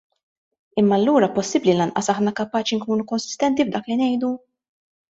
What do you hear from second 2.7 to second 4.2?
nkunu konsistenti f'dak li